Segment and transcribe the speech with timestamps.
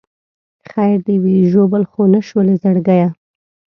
[0.69, 3.07] خیر دې وي ژوبل خو نه شولې زړګیه.